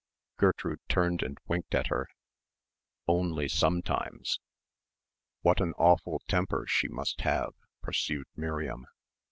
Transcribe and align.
Gertrude 0.39 0.79
turned 0.89 1.21
and 1.21 1.37
winked 1.47 1.75
at 1.75 1.89
her. 1.89 2.07
"Only 3.07 3.47
sometimes." 3.47 4.39
"What 5.41 5.61
an 5.61 5.73
awful 5.77 6.23
temper 6.27 6.65
she 6.67 6.87
must 6.87 7.21
have," 7.21 7.53
pursued 7.83 8.25
Miriam. 8.35 8.87